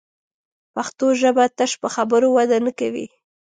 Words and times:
پښتو 0.75 1.05
ژبه 1.21 1.45
تش 1.57 1.71
په 1.81 1.87
خبرو 1.95 2.27
وده 2.37 2.57
نه 2.65 2.71
کوي 2.79 3.05